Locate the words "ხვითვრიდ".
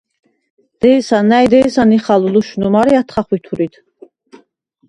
3.25-3.73